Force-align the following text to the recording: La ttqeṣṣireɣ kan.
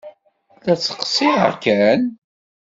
La 0.65 0.73
ttqeṣṣireɣ 0.75 1.53
kan. 1.63 2.01